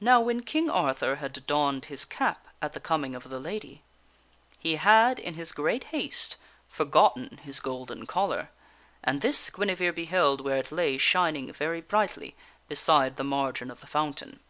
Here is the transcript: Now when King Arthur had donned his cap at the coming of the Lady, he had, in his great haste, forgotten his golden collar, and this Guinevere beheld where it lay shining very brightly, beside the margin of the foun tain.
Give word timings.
Now 0.00 0.20
when 0.20 0.42
King 0.42 0.68
Arthur 0.68 1.14
had 1.22 1.46
donned 1.46 1.84
his 1.84 2.04
cap 2.04 2.48
at 2.60 2.72
the 2.72 2.80
coming 2.80 3.14
of 3.14 3.28
the 3.28 3.38
Lady, 3.38 3.84
he 4.58 4.74
had, 4.74 5.20
in 5.20 5.34
his 5.34 5.52
great 5.52 5.84
haste, 5.94 6.36
forgotten 6.68 7.38
his 7.44 7.60
golden 7.60 8.06
collar, 8.06 8.50
and 9.04 9.20
this 9.20 9.50
Guinevere 9.50 9.92
beheld 9.92 10.40
where 10.40 10.56
it 10.56 10.72
lay 10.72 10.98
shining 10.98 11.52
very 11.52 11.80
brightly, 11.80 12.34
beside 12.66 13.14
the 13.14 13.22
margin 13.22 13.70
of 13.70 13.78
the 13.78 13.86
foun 13.86 14.14
tain. 14.14 14.40